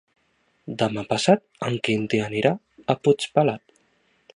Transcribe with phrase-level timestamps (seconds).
[0.81, 2.57] Demà passat en Quintí anirà
[2.95, 3.81] a Puigpelat.